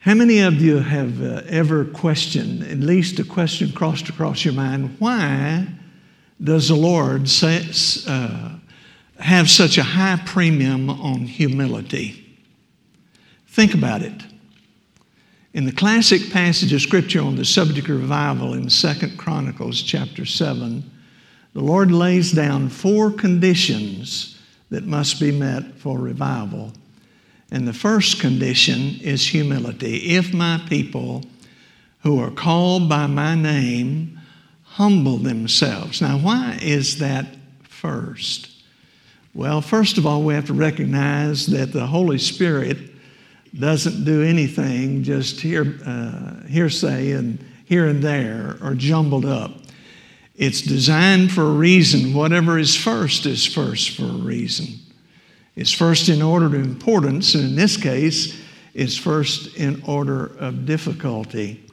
[0.00, 4.54] How many of you have uh, ever questioned, at least a question crossed across your
[4.54, 5.66] mind, why
[6.42, 7.66] does the Lord say,
[8.08, 8.56] uh,
[9.18, 12.38] have such a high premium on humility?
[13.48, 14.24] Think about it.
[15.52, 20.24] In the classic passage of Scripture on the subject of revival in Second Chronicles chapter
[20.24, 20.82] 7,
[21.52, 24.38] the Lord lays down four conditions
[24.70, 26.72] that must be met for revival.
[27.50, 30.14] And the first condition is humility.
[30.14, 31.24] If my people
[32.02, 34.18] who are called by my name
[34.64, 36.00] humble themselves.
[36.00, 37.26] Now, why is that
[37.62, 38.50] first?
[39.34, 42.78] Well, first of all, we have to recognize that the Holy Spirit
[43.58, 49.52] doesn't do anything just hear, uh, hearsay and here and there or jumbled up.
[50.36, 52.14] It's designed for a reason.
[52.14, 54.79] Whatever is first is first for a reason.
[55.56, 58.40] It's first in order of importance, and in this case,
[58.74, 61.64] it's first in order of difficulty.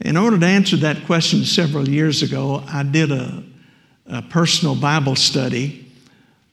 [0.00, 3.42] In order to answer that question several years ago, I did a,
[4.06, 5.92] a personal Bible study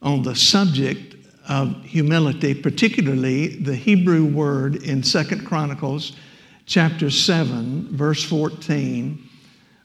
[0.01, 1.15] on the subject
[1.47, 6.13] of humility, particularly the Hebrew word in Second Chronicles
[6.65, 9.29] chapter 7, verse 14,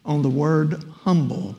[0.04, 1.54] on the word humble.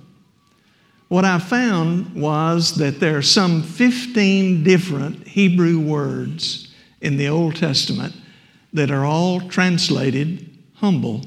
[1.12, 7.58] What I found was that there are some 15 different Hebrew words in the Old
[7.58, 8.16] Testament
[8.72, 11.26] that are all translated humble.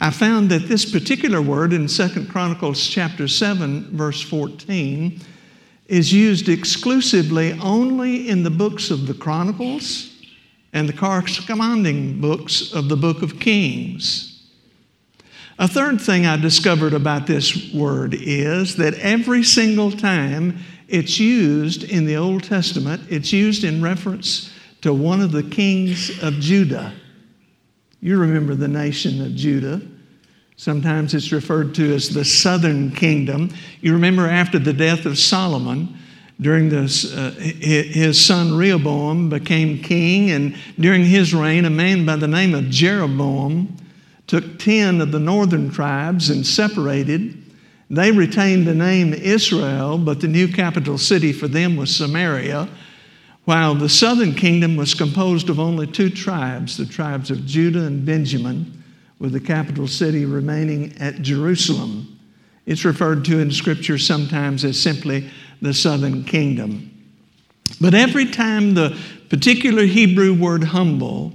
[0.00, 5.20] I found that this particular word in 2 Chronicles chapter 7 verse 14
[5.88, 10.22] is used exclusively only in the books of the Chronicles
[10.72, 14.31] and the corresponding books of the book of Kings.
[15.62, 21.84] A third thing I discovered about this word is that every single time it's used
[21.84, 26.92] in the Old Testament, it's used in reference to one of the kings of Judah.
[28.00, 29.80] You remember the nation of Judah.
[30.56, 33.48] Sometimes it's referred to as the southern kingdom.
[33.82, 35.96] You remember after the death of Solomon,
[36.40, 42.16] during this, uh, his son Rehoboam became king, and during his reign, a man by
[42.16, 43.76] the name of Jeroboam
[44.32, 47.36] took 10 of the northern tribes and separated.
[47.90, 52.66] They retained the name Israel, but the new capital city for them was Samaria,
[53.44, 58.06] while the southern kingdom was composed of only two tribes, the tribes of Judah and
[58.06, 58.82] Benjamin,
[59.18, 62.18] with the capital city remaining at Jerusalem.
[62.64, 65.28] It's referred to in Scripture sometimes as simply
[65.60, 66.90] the southern kingdom.
[67.82, 71.34] But every time the particular Hebrew word humble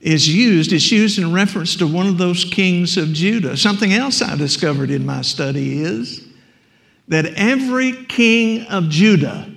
[0.00, 3.56] is used, it's used in reference to one of those kings of Judah.
[3.56, 6.26] Something else I discovered in my study is
[7.08, 9.50] that every king of Judah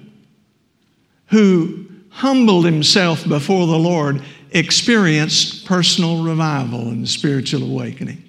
[1.28, 4.22] who humbled himself before the Lord
[4.52, 8.24] experienced personal revival and spiritual awakening.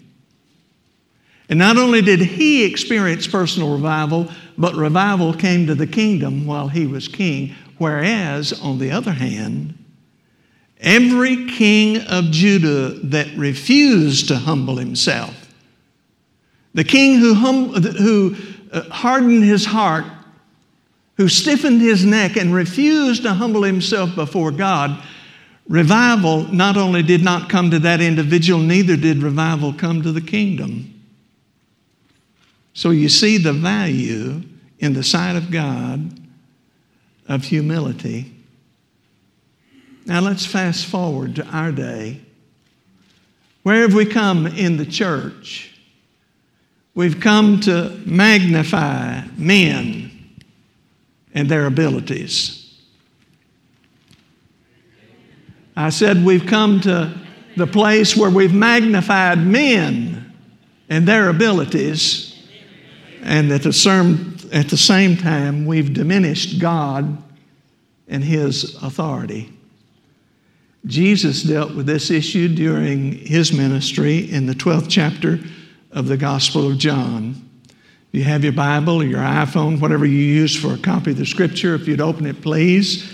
[1.49, 6.69] And not only did he experience personal revival, but revival came to the kingdom while
[6.69, 7.55] he was king.
[7.77, 9.77] Whereas, on the other hand,
[10.81, 15.35] Every king of Judah that refused to humble himself,
[16.75, 18.37] the king who, hum, who
[18.73, 20.05] uh, hardened his heart,
[21.17, 25.01] who stiffened his neck and refused to humble himself before God,
[25.69, 30.21] revival not only did not come to that individual, neither did revival come to the
[30.21, 30.91] kingdom.
[32.73, 34.43] So you see the value
[34.81, 36.19] in the sight of God
[37.29, 38.34] of humility
[40.07, 42.21] now let's fast forward to our day.
[43.63, 45.75] Where have we come in the church?
[46.95, 50.11] We've come to magnify men
[51.33, 52.61] and their abilities.
[55.77, 57.19] I said we've come to
[57.57, 60.33] the place where we've magnified men
[60.89, 62.31] and their abilities,
[63.23, 67.23] and at the same, at the same time, we've diminished God
[68.07, 69.51] and His authority.
[70.87, 75.38] Jesus dealt with this issue during his ministry in the 12th chapter
[75.91, 77.49] of the Gospel of John.
[77.69, 81.17] If you have your Bible or your iPhone, whatever you use for a copy of
[81.17, 83.11] the scripture, if you'd open it, please,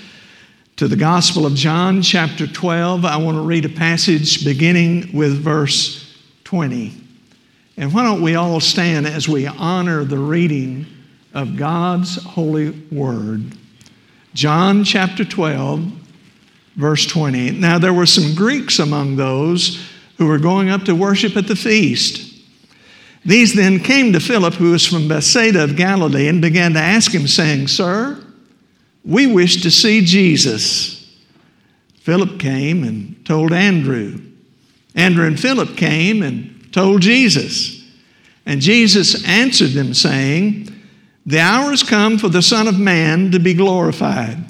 [0.77, 5.41] to the Gospel of John, chapter 12, I want to read a passage beginning with
[5.41, 6.93] verse 20.
[7.77, 10.87] And why don't we all stand as we honor the reading
[11.35, 13.57] of God's holy word?
[14.35, 16.00] John chapter 12,
[16.81, 17.53] verse 20.
[17.53, 19.87] Now, there were some Greeks among those
[20.17, 22.31] who were going up to worship at the feast.
[23.25, 27.13] These then came to Philip, who was from Bethsaida of Galilee, and began to ask
[27.13, 28.23] him, saying, Sir,
[29.05, 30.97] we wish to see Jesus.
[32.01, 34.21] Philip came and told Andrew.
[34.95, 37.85] Andrew and Philip came and told Jesus.
[38.47, 40.69] And Jesus answered them, saying,
[41.27, 44.50] The hour has come for the Son of Man to be glorified.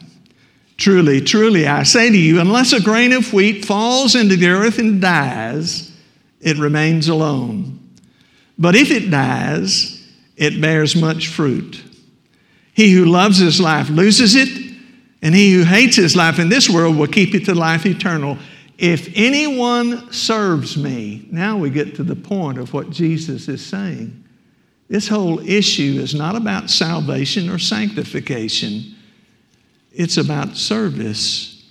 [0.80, 4.78] Truly, truly, I say to you, unless a grain of wheat falls into the earth
[4.78, 5.92] and dies,
[6.40, 7.78] it remains alone.
[8.58, 10.02] But if it dies,
[10.38, 11.84] it bears much fruit.
[12.72, 14.48] He who loves his life loses it,
[15.20, 18.38] and he who hates his life in this world will keep it to life eternal.
[18.78, 24.24] If anyone serves me, now we get to the point of what Jesus is saying.
[24.88, 28.96] This whole issue is not about salvation or sanctification,
[29.92, 31.64] it's about service.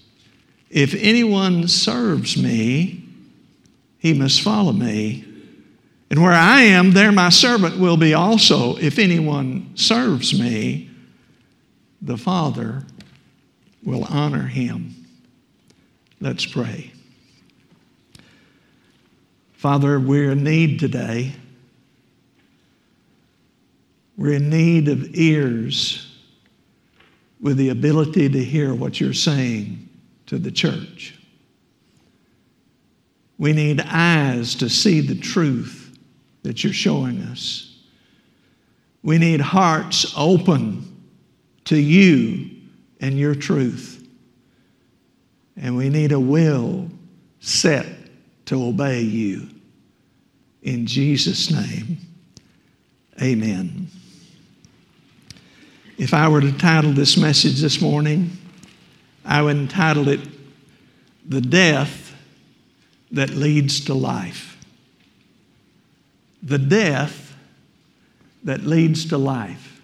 [0.70, 3.04] If anyone serves me,
[3.98, 5.26] he must follow me.
[6.10, 8.76] And where I am, there my servant will be also.
[8.78, 10.90] If anyone serves me,
[12.02, 12.84] the Father
[13.84, 14.96] will honor him.
[16.20, 16.92] Let's pray.
[19.54, 21.34] Father, we're in need today.
[24.18, 26.09] We're in need of ears
[27.40, 29.88] with the ability to hear what you're saying
[30.26, 31.16] to the church.
[33.38, 35.98] We need eyes to see the truth
[36.44, 37.78] that you're showing us.
[39.02, 40.86] We need hearts open
[41.66, 42.50] to you
[43.00, 44.08] and your truth.
[45.56, 46.90] And we need a will
[47.40, 47.86] set
[48.46, 49.48] to obey you.
[50.62, 51.98] In Jesus' name,
[53.22, 53.88] amen.
[56.00, 58.32] If I were to title this message this morning,
[59.26, 60.22] I would entitle it
[61.28, 62.16] The Death
[63.12, 64.58] That Leads to Life.
[66.42, 67.36] The Death
[68.46, 69.82] That Leads to Life.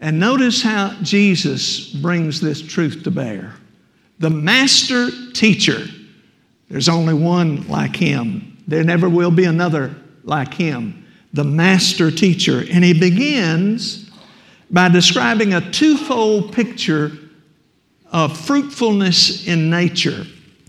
[0.00, 3.54] And notice how Jesus brings this truth to bear.
[4.20, 5.84] The master teacher
[6.70, 8.56] there's only one like him.
[8.66, 12.64] There never will be another like him, the master teacher.
[12.70, 14.03] And he begins
[14.74, 17.12] by describing a twofold picture
[18.10, 20.26] of fruitfulness in nature.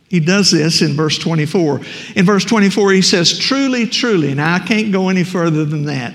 [0.10, 1.82] He does this in verse 24.
[2.16, 4.36] In verse 24, he says, Truly, truly.
[4.36, 6.14] Now, I can't go any further than that.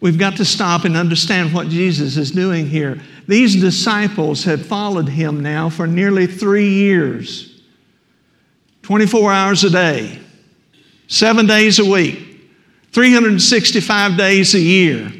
[0.00, 3.00] We've got to stop and understand what Jesus is doing here.
[3.28, 7.62] These disciples had followed him now for nearly three years.
[8.82, 10.18] 24 hours a day,
[11.06, 12.18] seven days a week,
[12.90, 15.12] 365 days a year.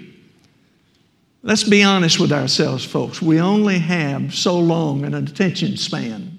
[1.43, 3.23] Let's be honest with ourselves, folks.
[3.23, 6.39] We only have so long an attention span.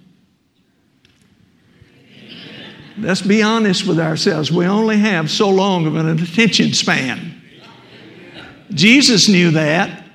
[2.98, 4.52] Let's be honest with ourselves.
[4.52, 7.42] We only have so long of an attention span.
[8.72, 10.06] Jesus knew that.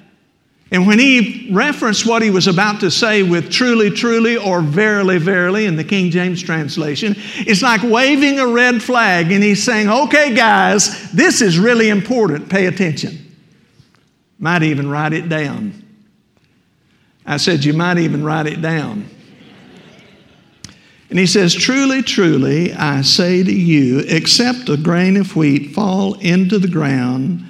[0.71, 5.19] And when he referenced what he was about to say with truly, truly, or verily,
[5.19, 9.89] verily in the King James translation, it's like waving a red flag and he's saying,
[9.89, 12.49] okay, guys, this is really important.
[12.49, 13.24] Pay attention.
[14.39, 15.83] Might even write it down.
[17.27, 19.09] I said, you might even write it down.
[21.11, 26.15] And he says, Truly, truly, I say to you, except a grain of wheat fall
[26.15, 27.45] into the ground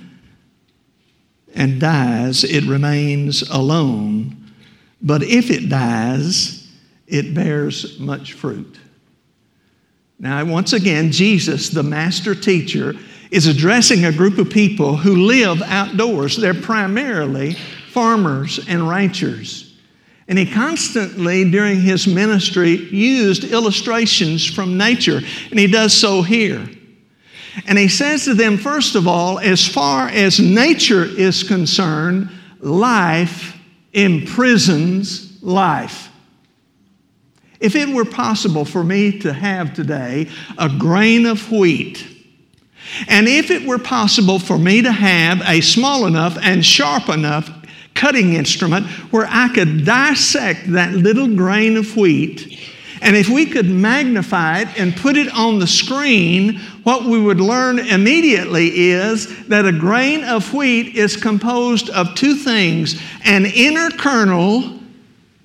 [1.55, 4.53] and dies, it remains alone.
[5.01, 6.69] But if it dies,
[7.07, 8.79] it bears much fruit.
[10.19, 12.95] Now, once again, Jesus, the master teacher,
[13.31, 16.37] is addressing a group of people who live outdoors.
[16.37, 17.55] They're primarily
[17.91, 19.75] farmers and ranchers.
[20.27, 26.67] And he constantly, during his ministry, used illustrations from nature, and he does so here.
[27.67, 33.57] And he says to them, first of all, as far as nature is concerned, life
[33.93, 36.11] imprisons life.
[37.61, 40.29] If it were possible for me to have today
[40.59, 42.07] a grain of wheat,
[43.09, 47.51] and if it were possible for me to have a small enough and sharp enough
[47.95, 52.55] cutting instrument where I could dissect that little grain of wheat
[53.05, 57.39] and if we could magnify it and put it on the screen, what we would
[57.39, 63.91] learn immediately is that a grain of wheat is composed of two things an inner
[63.91, 64.81] kernel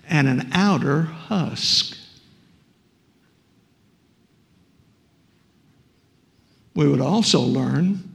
[0.07, 1.97] and an outer husk.
[6.79, 8.09] We would also learn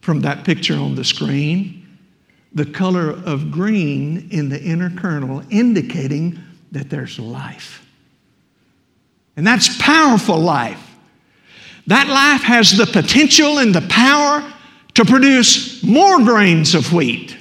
[0.00, 1.86] from that picture on the screen
[2.54, 6.38] the color of green in the inner kernel, indicating
[6.72, 7.86] that there's life.
[9.36, 10.82] And that's powerful life.
[11.88, 14.50] That life has the potential and the power
[14.94, 17.36] to produce more grains of wheat.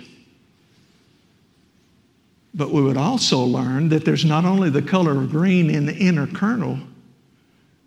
[2.54, 5.96] But we would also learn that there's not only the color of green in the
[5.96, 6.80] inner kernel,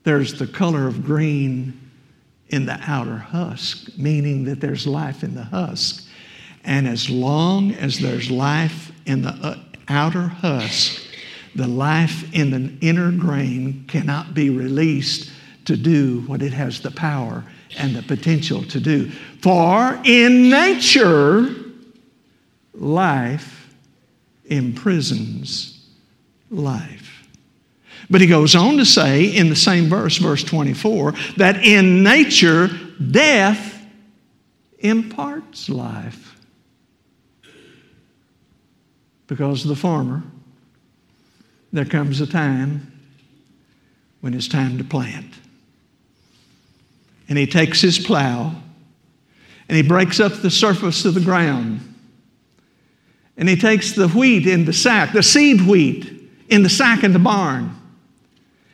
[0.05, 1.79] there's the color of green
[2.53, 6.07] in the outer husk, meaning that there's life in the husk.
[6.65, 11.03] And as long as there's life in the uh, outer husk,
[11.55, 15.33] the life in the inner grain cannot be released
[15.65, 17.45] to do what it has the power
[17.79, 19.11] and the potential to do.
[19.41, 21.55] For in nature,
[22.75, 23.75] life
[24.45, 25.87] imprisons
[26.51, 27.02] life.
[28.13, 32.69] But he goes on to say in the same verse, verse 24, that in nature,
[33.11, 33.83] death
[34.81, 36.37] imparts life.
[39.29, 40.23] Because the farmer,
[41.73, 42.93] there comes a time
[44.21, 45.33] when it's time to plant.
[47.31, 48.55] And he takes his plow
[49.71, 51.81] and he breaks up the surface of the ground.
[53.39, 57.15] And he takes the wheat in the sack, the seed wheat in the sack in
[57.15, 57.79] the barn.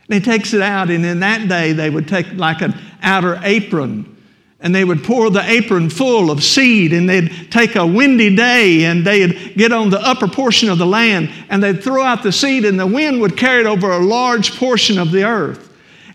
[0.08, 4.16] He takes it out, and in that day, they would take like an outer apron
[4.60, 8.84] and they would pour the apron full of seed and they'd take a windy day
[8.84, 12.32] and they'd get on the upper portion of the land and they'd throw out the
[12.32, 15.66] seed and the wind would carry it over a large portion of the earth.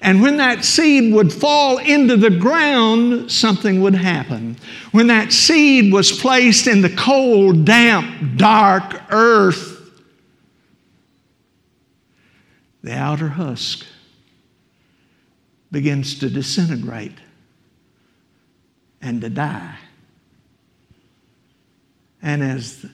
[0.02, 4.58] And when that seed would fall into the ground, something would happen.
[4.92, 9.73] When that seed was placed in the cold, damp, dark earth,
[12.84, 13.86] the outer husk
[15.72, 17.18] begins to disintegrate
[19.02, 19.78] and to die.
[22.22, 22.86] And as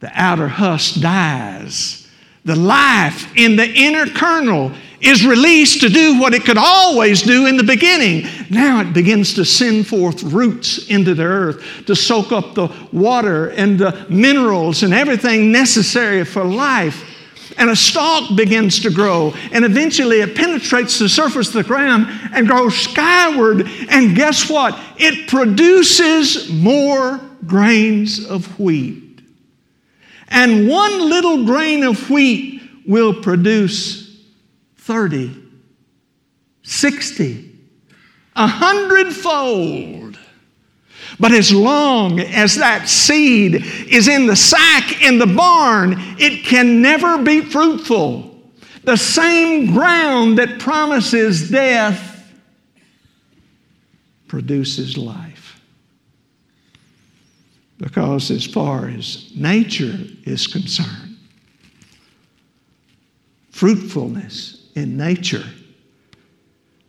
[0.00, 2.08] the outer husk dies,
[2.44, 7.46] the life in the inner kernel is released to do what it could always do
[7.46, 8.26] in the beginning.
[8.50, 13.50] Now it begins to send forth roots into the earth to soak up the water
[13.50, 17.15] and the minerals and everything necessary for life
[17.58, 22.06] and a stalk begins to grow, and eventually it penetrates the surface of the ground
[22.32, 23.66] and grows skyward.
[23.88, 24.78] And guess what?
[24.96, 29.20] It produces more grains of wheat.
[30.28, 34.20] And one little grain of wheat will produce
[34.78, 35.34] 30,
[36.62, 37.52] 60,
[38.36, 40.05] a hundredfold.
[41.18, 46.82] But as long as that seed is in the sack in the barn, it can
[46.82, 48.38] never be fruitful.
[48.84, 52.32] The same ground that promises death
[54.28, 55.60] produces life.
[57.78, 61.16] Because as far as nature is concerned,
[63.50, 65.44] fruitfulness in nature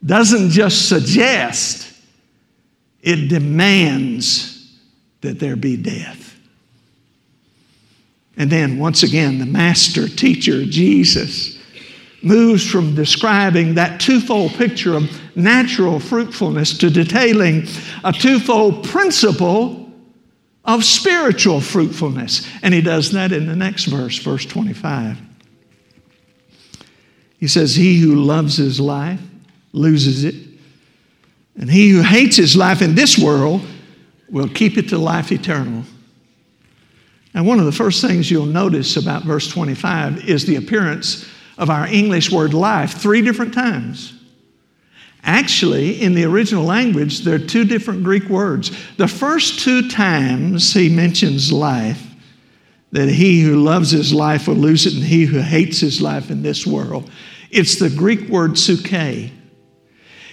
[0.05, 1.93] doesn't just suggest
[3.01, 4.77] it demands
[5.21, 6.35] that there be death.
[8.37, 11.57] And then, once again, the master teacher, Jesus,
[12.21, 17.67] moves from describing that twofold picture of natural fruitfulness to detailing
[18.03, 19.91] a twofold principle
[20.65, 22.47] of spiritual fruitfulness.
[22.61, 25.17] And he does that in the next verse, verse 25.
[27.39, 29.21] He says, He who loves his life
[29.71, 30.35] loses it,
[31.57, 33.61] and he who hates his life in this world
[34.29, 35.83] will keep it to life eternal.
[37.33, 41.69] And one of the first things you'll notice about verse 25 is the appearance of
[41.69, 44.13] our English word life three different times.
[45.23, 48.71] Actually, in the original language, there are two different Greek words.
[48.95, 52.03] The first two times he mentions life,
[52.91, 56.31] that he who loves his life will lose it, and he who hates his life
[56.31, 57.09] in this world,
[57.49, 59.31] it's the Greek word psuche.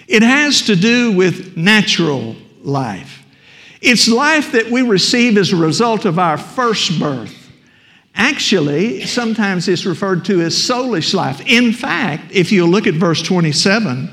[0.07, 3.23] It has to do with natural life.
[3.81, 7.51] It's life that we receive as a result of our first birth.
[8.15, 11.41] Actually, sometimes it's referred to as soulish life.
[11.45, 14.09] In fact, if you look at verse 27,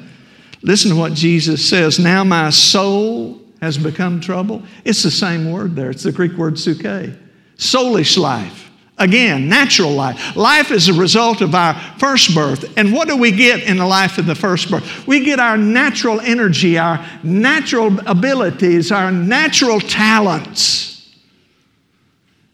[0.62, 4.62] listen to what Jesus says Now my soul has become trouble.
[4.84, 7.16] It's the same word there, it's the Greek word psuche.
[7.56, 8.71] Soulish life.
[9.02, 10.36] Again, natural life.
[10.36, 12.72] Life is a result of our first birth.
[12.76, 15.08] And what do we get in the life of the first birth?
[15.08, 21.12] We get our natural energy, our natural abilities, our natural talents.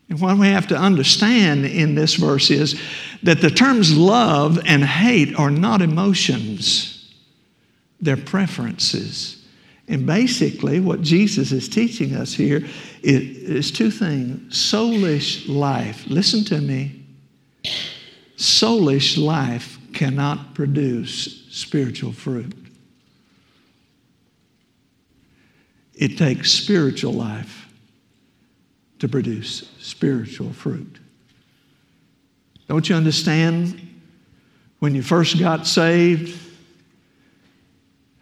[0.09, 2.81] And what we have to understand in this verse is
[3.25, 7.13] that the terms love and hate are not emotions,
[8.01, 9.38] they're preferences.
[9.89, 12.63] And basically, what Jesus is teaching us here
[13.03, 16.07] is, two things soulish life.
[16.09, 17.07] Listen to me.
[18.37, 22.55] Soulish life cannot produce spiritual fruit.
[25.95, 27.67] It takes spiritual life
[28.99, 30.99] to produce spiritual fruit.
[32.69, 33.85] Don't you understand?
[34.81, 36.39] When you first got saved,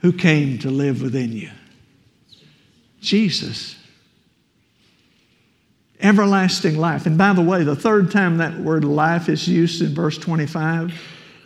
[0.06, 1.50] who came to live within you?
[3.00, 3.74] Jesus.
[5.98, 7.06] Everlasting life.
[7.06, 10.94] And by the way, the third time that word life is used in verse 25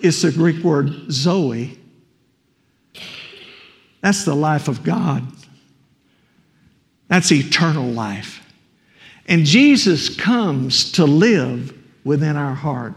[0.00, 1.78] is the Greek word zoe.
[4.02, 5.26] That's the life of God.
[7.08, 8.46] That's eternal life.
[9.24, 11.74] And Jesus comes to live
[12.04, 12.92] within our heart.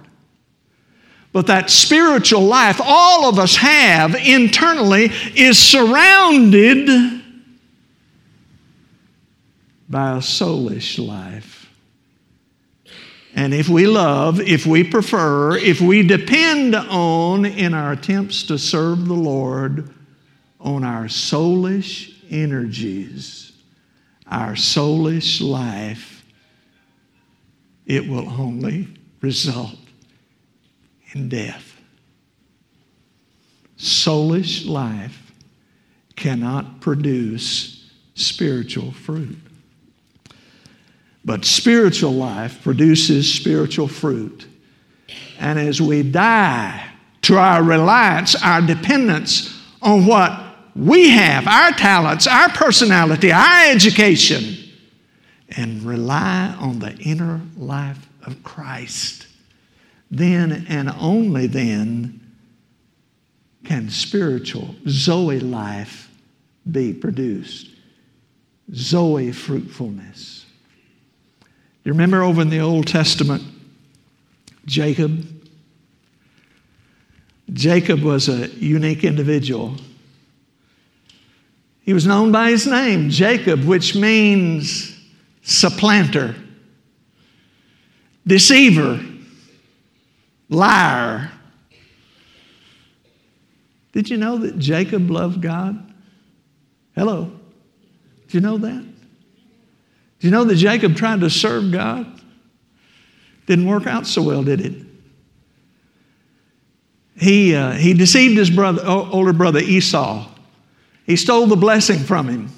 [1.34, 6.88] But that spiritual life all of us have internally is surrounded
[9.90, 11.70] by a soulish life.
[13.36, 18.60] And if we love, if we prefer, if we depend on in our attempts to
[18.60, 19.90] serve the Lord
[20.60, 23.54] on our soulish energies,
[24.28, 26.24] our soulish life,
[27.88, 28.88] it will only
[29.20, 29.83] result
[31.13, 31.79] in death.
[33.77, 35.32] Soulish life
[36.15, 39.38] cannot produce spiritual fruit.
[41.25, 44.46] But spiritual life produces spiritual fruit.
[45.39, 46.86] And as we die
[47.24, 50.39] to our reliance, our dependence on what
[50.75, 54.58] we have, our talents, our personality, our education,
[55.50, 59.23] and rely on the inner life of Christ,
[60.17, 62.20] then and only then
[63.65, 66.12] can spiritual Zoe life
[66.70, 67.70] be produced.
[68.74, 70.46] Zoe fruitfulness.
[71.84, 73.43] You remember over in the Old Testament,
[74.65, 75.27] Jacob?
[77.51, 79.75] Jacob was a unique individual.
[81.82, 84.96] He was known by his name, Jacob, which means
[85.41, 86.36] supplanter,
[88.25, 89.03] deceiver,
[90.50, 91.32] liar.
[93.92, 95.94] Did you know that Jacob loved God?
[96.96, 97.32] Hello.
[98.24, 98.84] Did you know that?
[100.20, 102.22] Did you know that Jacob tried to serve God?
[103.46, 104.74] Didn't work out so well, did it?
[107.16, 110.27] He, uh, he deceived his brother, older brother Esau.
[111.06, 112.50] He stole the blessing from him.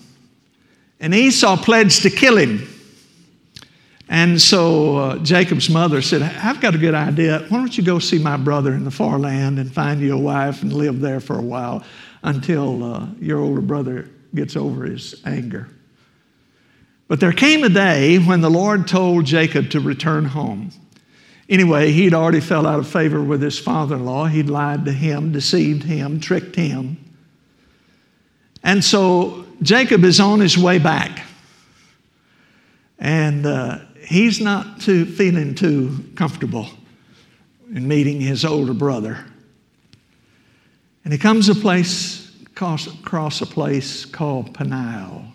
[0.99, 2.67] And Esau pledged to kill him.
[4.07, 7.45] And so uh, Jacob's mother said, I've got a good idea.
[7.49, 10.19] Why don't you go see my brother in the far land and find you a
[10.19, 11.83] wife and live there for a while
[12.23, 15.69] until uh, your older brother gets over his anger?
[17.07, 20.71] But there came a day when the Lord told Jacob to return home.
[21.47, 24.25] Anyway, he'd already fell out of favor with his father in law.
[24.25, 26.97] He'd lied to him, deceived him, tricked him.
[28.63, 31.23] And so Jacob is on his way back.
[32.97, 36.67] And uh, he's not too, feeling too comfortable
[37.73, 39.25] in meeting his older brother.
[41.03, 45.25] And he comes a place, across, across a place called Peniel.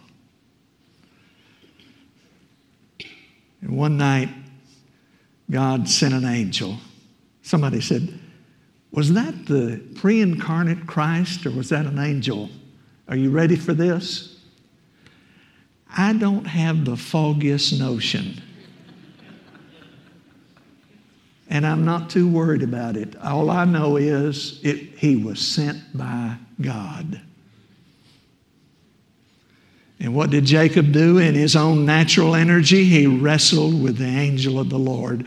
[3.61, 4.31] And one night,
[5.51, 6.77] God sent an angel.
[7.43, 8.19] Somebody said,
[8.91, 12.49] Was that the pre incarnate Christ or was that an angel?
[13.09, 14.41] Are you ready for this?
[15.97, 18.41] I don't have the foggiest notion.
[21.51, 23.17] And I'm not too worried about it.
[23.17, 27.21] All I know is it, he was sent by God.
[29.99, 32.85] And what did Jacob do in his own natural energy?
[32.85, 35.27] He wrestled with the angel of the Lord,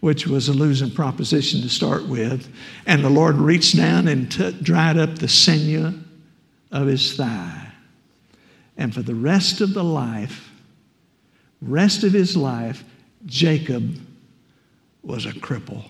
[0.00, 2.46] which was a losing proposition to start with.
[2.86, 5.94] And the Lord reached down and t- dried up the sinew
[6.70, 7.72] of his thigh.
[8.76, 10.50] And for the rest of the life,
[11.62, 12.84] rest of his life,
[13.24, 13.98] Jacob
[15.04, 15.84] was a cripple.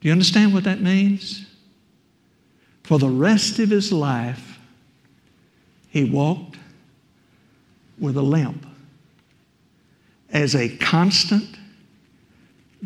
[0.00, 1.46] Do you understand what that means?
[2.82, 4.58] For the rest of his life,
[5.88, 6.56] he walked
[7.98, 8.66] with a limp
[10.30, 11.56] as a constant,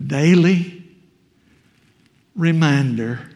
[0.06, 0.84] daily
[2.36, 3.30] reminder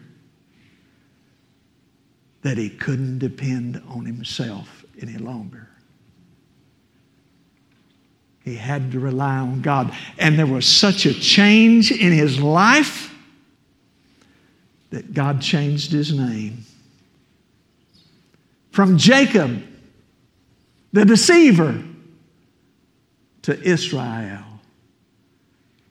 [2.43, 5.62] that he couldn't depend on himself any longer.
[8.43, 9.93] He had to rely on God.
[10.17, 13.13] And there was such a change in his life
[14.89, 16.65] that God changed his name.
[18.71, 19.63] From Jacob,
[20.91, 21.83] the deceiver,
[23.43, 24.43] to Israel,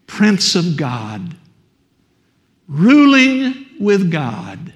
[0.07, 1.37] Prince of God,
[2.67, 4.73] ruling with God.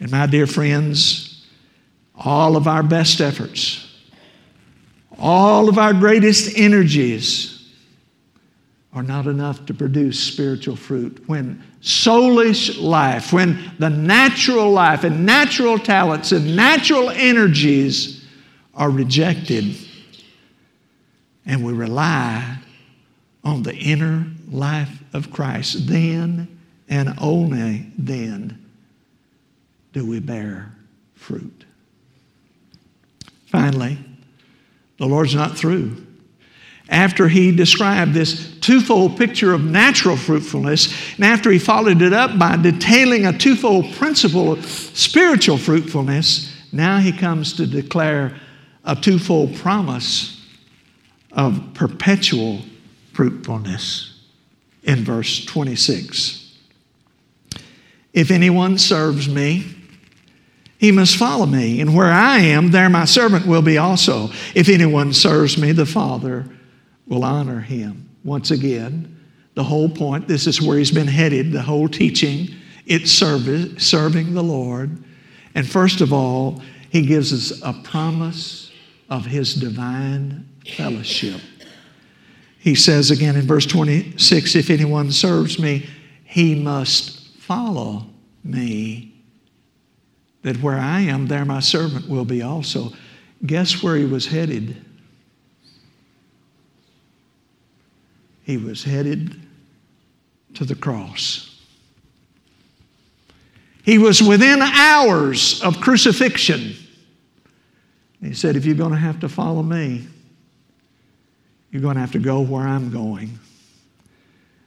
[0.00, 1.46] And my dear friends,
[2.14, 3.89] all of our best efforts,
[5.20, 7.56] all of our greatest energies
[8.92, 11.22] are not enough to produce spiritual fruit.
[11.28, 18.24] When soulish life, when the natural life and natural talents and natural energies
[18.74, 19.76] are rejected,
[21.46, 22.58] and we rely
[23.44, 28.58] on the inner life of Christ, then and only then
[29.92, 30.72] do we bear
[31.14, 31.64] fruit.
[33.46, 33.98] Finally,
[35.00, 35.96] the Lord's not through.
[36.90, 42.38] After he described this twofold picture of natural fruitfulness, and after he followed it up
[42.38, 48.38] by detailing a twofold principle of spiritual fruitfulness, now he comes to declare
[48.84, 50.44] a twofold promise
[51.32, 52.60] of perpetual
[53.14, 54.20] fruitfulness
[54.82, 56.58] in verse 26.
[58.12, 59.79] If anyone serves me,
[60.80, 64.30] he must follow me, and where I am, there my servant will be also.
[64.54, 66.46] If anyone serves me, the Father
[67.06, 68.08] will honor him.
[68.24, 69.14] Once again,
[69.52, 72.48] the whole point this is where he's been headed, the whole teaching
[72.86, 75.04] it's service, serving the Lord.
[75.54, 78.72] And first of all, he gives us a promise
[79.10, 81.42] of his divine fellowship.
[82.58, 85.90] He says again in verse 26 if anyone serves me,
[86.24, 88.06] he must follow
[88.42, 89.09] me,
[90.42, 92.92] that where I am, there my servant will be also.
[93.44, 94.76] Guess where he was headed?
[98.42, 99.40] He was headed
[100.54, 101.46] to the cross.
[103.82, 106.74] He was within hours of crucifixion.
[108.22, 110.06] He said, If you're going to have to follow me,
[111.70, 113.38] you're going to have to go where I'm going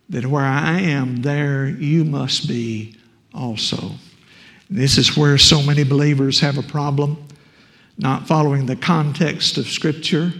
[0.09, 2.95] that where I am, there you must be
[3.33, 3.91] also.
[4.73, 7.27] This is where so many believers have a problem,
[7.99, 10.33] not following the context of Scripture.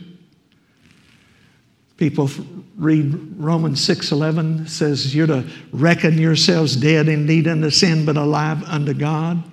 [1.98, 2.32] People
[2.76, 8.96] read Romans 6:11 says you're to reckon yourselves dead indeed unto sin but alive unto
[8.96, 9.43] God.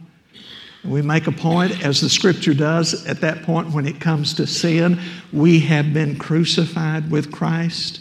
[0.82, 4.46] We make a point, as the scripture does, at that point when it comes to
[4.46, 4.98] sin,
[5.30, 8.00] we have been crucified with Christ.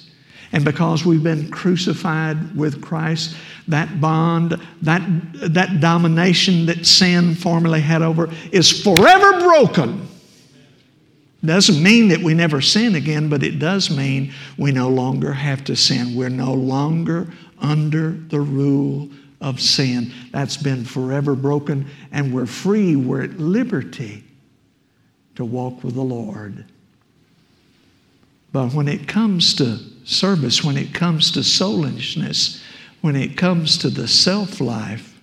[0.51, 3.35] And because we've been crucified with Christ,
[3.67, 5.01] that bond, that,
[5.33, 10.07] that domination that sin formerly had over is forever broken.
[11.45, 15.63] Doesn't mean that we never sin again, but it does mean we no longer have
[15.65, 16.15] to sin.
[16.15, 17.27] We're no longer
[17.59, 19.09] under the rule
[19.39, 20.11] of sin.
[20.31, 22.95] That's been forever broken, and we're free.
[22.95, 24.23] We're at liberty
[25.35, 26.65] to walk with the Lord.
[28.51, 32.61] But when it comes to service, when it comes to soulishness,
[33.01, 35.19] when it comes to the self life,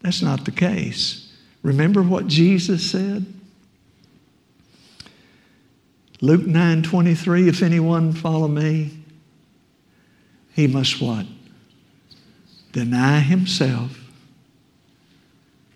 [0.00, 1.32] that's not the case.
[1.62, 3.26] Remember what Jesus said?
[6.20, 8.98] Luke 9 23, if anyone follow me,
[10.52, 11.26] he must what?
[12.72, 13.98] Deny himself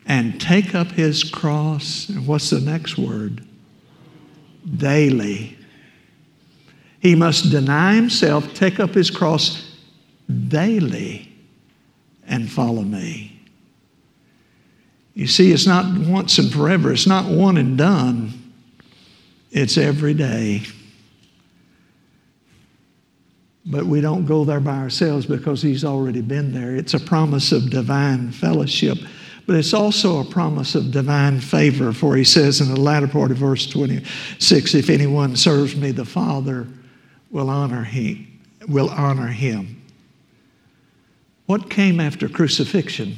[0.07, 2.09] and take up his cross.
[2.09, 3.45] And what's the next word?
[4.77, 5.57] Daily
[7.05, 9.77] he must deny himself, take up his cross
[10.49, 11.31] daily,
[12.27, 13.39] and follow me.
[15.13, 18.33] You see, it's not once and forever, it's not one and done,
[19.51, 20.63] it's every day.
[23.67, 26.75] But we don't go there by ourselves because he's already been there.
[26.75, 28.97] It's a promise of divine fellowship,
[29.47, 31.93] but it's also a promise of divine favor.
[31.93, 36.07] For he says in the latter part of verse 26 if anyone serves me, the
[36.07, 36.67] Father
[37.35, 39.83] will honor him, will honor him.
[41.47, 43.17] What came after crucifixion?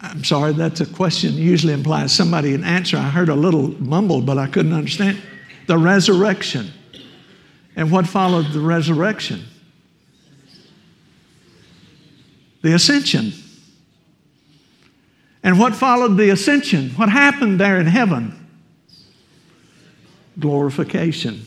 [0.00, 2.98] I'm sorry, that's a question usually implies somebody an answer.
[2.98, 5.20] I heard a little mumble, but I couldn't understand.
[5.66, 6.70] The resurrection.
[7.74, 9.44] And what followed the resurrection?
[12.60, 13.32] The ascension.
[15.42, 16.90] And what followed the ascension?
[16.90, 18.43] What happened there in heaven?
[20.38, 21.46] Glorification.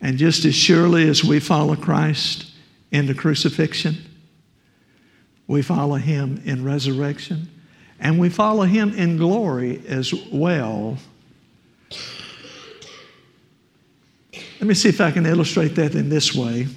[0.00, 2.50] And just as surely as we follow Christ
[2.90, 3.96] in the crucifixion,
[5.46, 7.50] we follow him in resurrection,
[7.98, 10.96] and we follow him in glory as well.
[14.32, 16.68] Let me see if I can illustrate that in this way.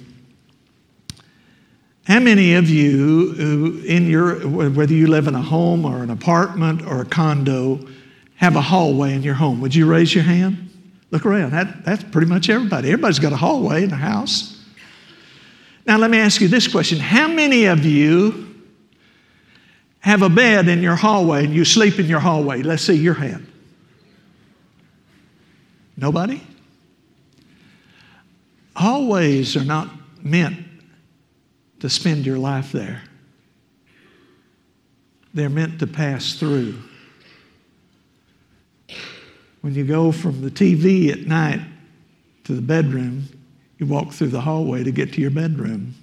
[2.06, 6.82] How many of you, in your, whether you live in a home or an apartment
[6.86, 7.86] or a condo,
[8.44, 9.60] have a hallway in your home?
[9.62, 10.70] Would you raise your hand?
[11.10, 11.52] Look around.
[11.52, 12.88] That, that's pretty much everybody.
[12.90, 14.62] Everybody's got a hallway in their house.
[15.86, 18.54] Now, let me ask you this question How many of you
[20.00, 22.62] have a bed in your hallway and you sleep in your hallway?
[22.62, 23.50] Let's see your hand.
[25.96, 26.42] Nobody?
[28.76, 29.88] hallways are not
[30.22, 30.58] meant
[31.80, 33.02] to spend your life there.
[35.32, 36.78] They're meant to pass through.
[39.64, 41.62] When you go from the TV at night
[42.44, 43.26] to the bedroom,
[43.78, 45.94] you walk through the hallway to get to your bedroom.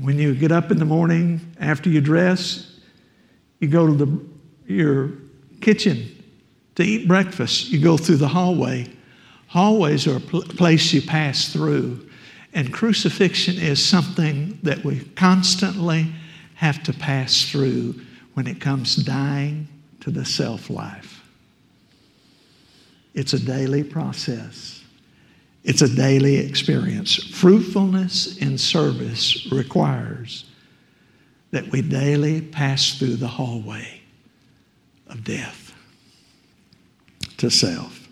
[0.00, 2.80] When you get up in the morning after you dress,
[3.58, 4.20] you go to the,
[4.66, 5.10] your
[5.60, 6.24] kitchen
[6.76, 7.68] to eat breakfast.
[7.68, 8.88] You go through the hallway.
[9.48, 12.08] Hallways are a pl- place you pass through.
[12.54, 16.10] And crucifixion is something that we constantly
[16.54, 18.00] have to pass through
[18.32, 19.68] when it comes dying
[20.00, 21.19] to the self life.
[23.20, 24.82] It's a daily process.
[25.62, 27.16] It's a daily experience.
[27.16, 30.46] Fruitfulness in service requires
[31.50, 34.00] that we daily pass through the hallway
[35.06, 35.74] of death
[37.36, 38.08] to self.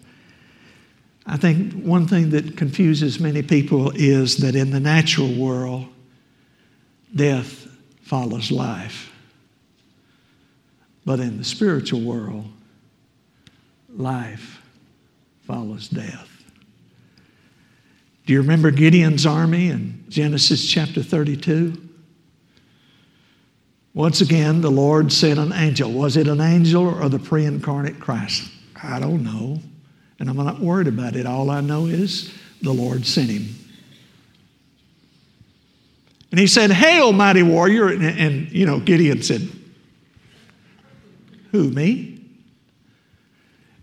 [1.24, 5.86] I think one thing that confuses many people is that in the natural world,
[7.16, 7.66] death
[8.02, 9.10] follows life.
[11.06, 12.44] But in the spiritual world,
[13.88, 14.57] life
[15.48, 16.28] follows death.
[18.26, 21.88] Do you remember Gideon's army in Genesis chapter 32?
[23.94, 25.90] Once again, the Lord sent an angel.
[25.90, 28.50] Was it an angel or the pre incarnate Christ?
[28.80, 29.58] I don't know.
[30.20, 31.24] And I'm not worried about it.
[31.24, 32.30] All I know is
[32.60, 33.48] the Lord sent him.
[36.30, 37.88] And he said, Hail, mighty warrior.
[37.88, 39.48] And, and you know, Gideon said,
[41.52, 42.17] Who, me?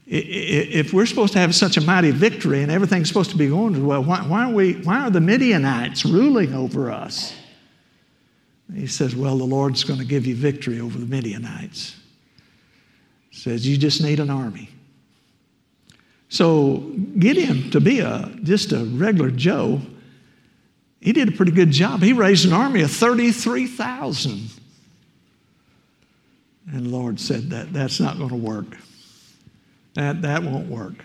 [0.07, 3.85] If we're supposed to have such a mighty victory and everything's supposed to be going
[3.85, 7.33] well, why, why, are we, why are the Midianites ruling over us?
[8.73, 11.95] He says, Well, the Lord's going to give you victory over the Midianites.
[13.29, 14.69] He says, You just need an army.
[16.29, 16.77] So
[17.17, 19.81] Gideon, to be a, just a regular Joe,
[20.99, 22.01] he did a pretty good job.
[22.01, 24.49] He raised an army of 33,000.
[26.71, 28.77] And the Lord said that that's not going to work.
[29.95, 31.03] That, that won't work.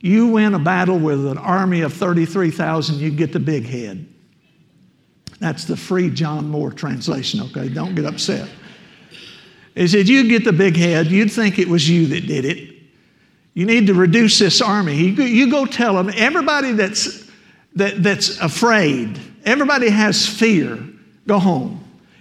[0.00, 4.06] You win a battle with an army of 33,000, you get the big head.
[5.40, 7.68] That's the free John Moore translation, okay?
[7.68, 8.48] Don't get upset.
[9.74, 12.74] He said, You get the big head, you'd think it was you that did it.
[13.54, 14.96] You need to reduce this army.
[14.96, 17.30] You, you go tell them, everybody that's,
[17.76, 20.78] that, that's afraid, everybody has fear,
[21.26, 21.80] go home.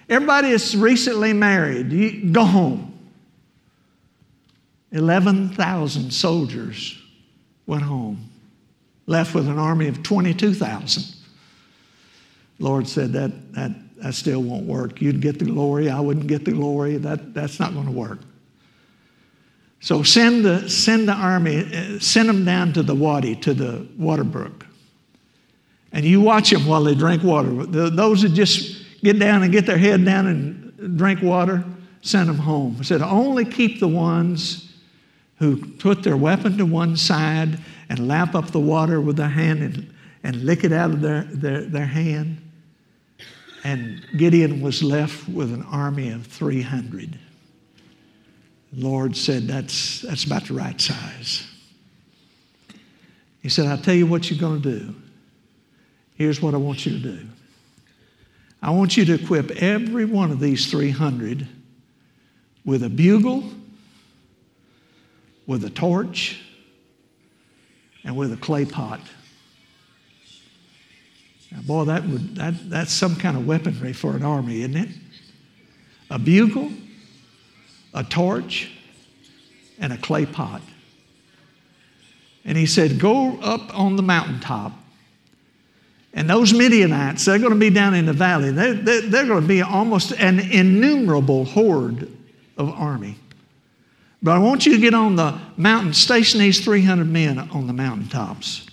[0.09, 2.92] Everybody that's recently married, you, go home.
[4.93, 6.99] 11,000 soldiers
[7.65, 8.29] went home,
[9.07, 11.03] left with an army of 22,000.
[12.59, 15.01] Lord said that, that, that still won't work.
[15.01, 16.97] You'd get the glory, I wouldn't get the glory.
[16.97, 18.19] That, that's not going to work.
[19.79, 23.87] So send the, send the army, uh, send them down to the Wadi, to the
[23.97, 24.65] water brook.
[25.91, 27.65] And you watch them while they drink water.
[27.65, 31.65] Those that just get down and get their head down and drink water,
[32.01, 32.77] send them home.
[32.79, 34.72] I said, only keep the ones
[35.37, 39.61] who put their weapon to one side and lap up the water with their hand
[39.61, 39.93] and,
[40.23, 42.37] and lick it out of their, their, their hand.
[43.63, 47.17] And Gideon was left with an army of 300.
[48.73, 51.47] The Lord said, that's, that's about the right size.
[53.41, 54.95] He said, I'll tell you what you're going to do.
[56.15, 57.27] Here's what I want you to do.
[58.61, 61.47] I want you to equip every one of these 300
[62.65, 63.43] with a bugle
[65.47, 66.41] with a torch
[68.03, 68.99] and with a clay pot.
[71.51, 74.89] Now, boy, that would, that, that's some kind of weaponry for an army, isn't it?
[76.09, 76.71] A bugle,
[77.93, 78.71] a torch,
[79.79, 80.61] and a clay pot.
[82.45, 84.73] And he said, Go up on the mountaintop.
[86.15, 88.51] And those Midianites, they're going to be down in the valley.
[88.51, 92.07] They're, they're, they're going to be almost an innumerable horde
[92.55, 93.17] of army.
[94.23, 97.73] But I want you to get on the mountain, station these 300 men on the
[97.73, 98.65] mountaintops.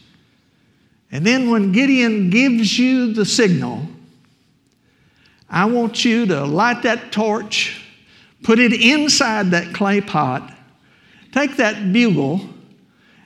[1.10, 3.84] And then when Gideon gives you the signal,
[5.48, 7.84] I want you to light that torch,
[8.44, 10.56] put it inside that clay pot,
[11.32, 12.40] take that bugle,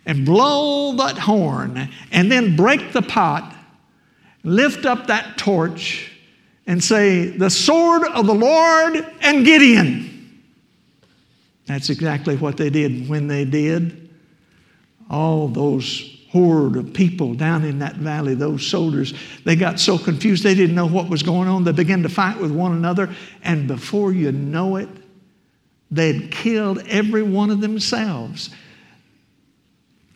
[0.07, 3.55] and blow that horn, and then break the pot,
[4.45, 6.11] lift up that torch,
[6.67, 10.14] and say, The sword of the Lord and Gideon.
[11.67, 13.09] That's exactly what they did.
[13.09, 14.11] When they did,
[15.09, 20.43] all those horde of people down in that valley, those soldiers, they got so confused
[20.43, 21.65] they didn't know what was going on.
[21.65, 24.89] They began to fight with one another, and before you know it,
[25.91, 28.51] they'd killed every one of themselves.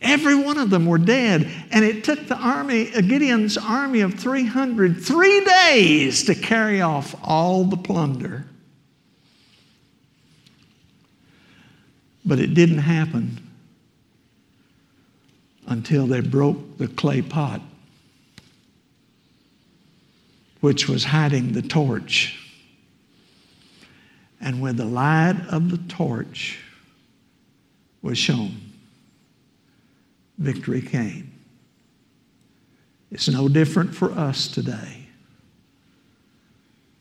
[0.01, 1.49] Every one of them were dead.
[1.71, 7.65] And it took the army, Gideon's army of 300, three days to carry off all
[7.65, 8.45] the plunder.
[12.25, 13.39] But it didn't happen
[15.67, 17.61] until they broke the clay pot,
[20.61, 22.35] which was hiding the torch.
[24.41, 26.59] And when the light of the torch
[28.01, 28.55] was shown,
[30.37, 31.31] victory came.
[33.11, 35.07] It's no different for us today.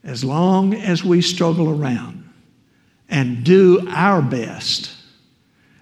[0.03, 2.29] As long as we struggle around
[3.09, 4.98] and do our best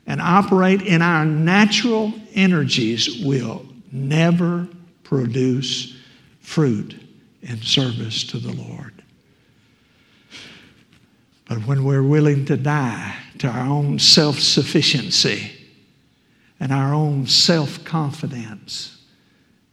[0.07, 4.69] and operate in our natural energies, we'll never
[5.03, 5.97] produce
[6.41, 6.95] fruit
[7.43, 8.93] in service to the Lord.
[11.49, 15.53] But when we're willing to die to our own self sufficiency
[16.59, 19.05] and our own self confidence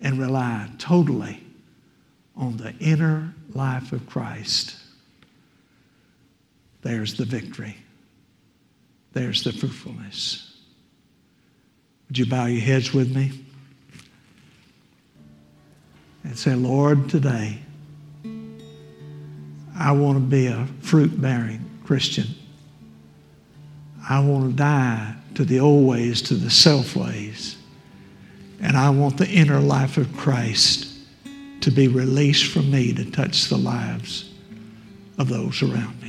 [0.01, 1.43] and rely totally
[2.35, 4.75] on the inner life of Christ,
[6.81, 7.77] there's the victory.
[9.13, 10.57] There's the fruitfulness.
[12.07, 13.31] Would you bow your heads with me?
[16.23, 17.59] And say, Lord, today,
[19.75, 22.27] I want to be a fruit bearing Christian.
[24.07, 27.57] I want to die to the old ways, to the self ways.
[28.61, 30.87] And I want the inner life of Christ
[31.61, 34.31] to be released from me to touch the lives
[35.17, 36.02] of those around me.